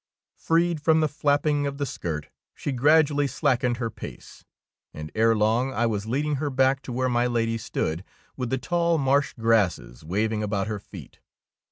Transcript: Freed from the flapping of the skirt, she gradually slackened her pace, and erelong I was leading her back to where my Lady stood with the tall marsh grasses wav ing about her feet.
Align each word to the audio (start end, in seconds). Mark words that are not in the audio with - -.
Freed 0.39 0.81
from 0.81 0.99
the 0.99 1.07
flapping 1.07 1.67
of 1.67 1.77
the 1.77 1.85
skirt, 1.85 2.29
she 2.55 2.71
gradually 2.71 3.27
slackened 3.27 3.77
her 3.77 3.91
pace, 3.91 4.43
and 4.95 5.11
erelong 5.13 5.71
I 5.73 5.85
was 5.85 6.07
leading 6.07 6.37
her 6.37 6.49
back 6.49 6.81
to 6.85 6.91
where 6.91 7.07
my 7.07 7.27
Lady 7.27 7.59
stood 7.59 8.03
with 8.35 8.49
the 8.49 8.57
tall 8.57 8.97
marsh 8.97 9.33
grasses 9.37 10.03
wav 10.03 10.31
ing 10.31 10.41
about 10.41 10.65
her 10.65 10.79
feet. 10.79 11.19